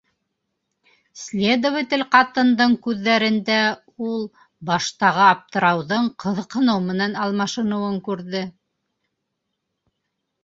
Следователь 1.23 2.03
ҡатындың 2.13 2.71
күҙҙәрендә 2.87 3.57
ул 4.07 4.23
баштағы 4.69 5.21
аптырауҙың 5.25 6.09
ҡыҙыҡһыныу 6.25 6.81
менән 6.89 7.13
алмашыныуын 7.27 7.99
күрҙе. 8.09 8.41